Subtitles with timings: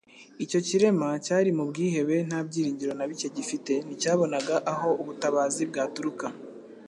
[0.43, 6.25] Icyo kirema cyari mu bwihebe nta byiringiro na bike gifite, nticyabonaga aho ubutabazi bwaturuka.